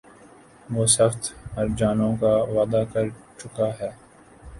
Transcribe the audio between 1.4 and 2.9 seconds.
ہرجانوں کا وعدہ